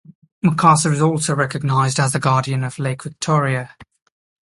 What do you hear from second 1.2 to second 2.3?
recognized as the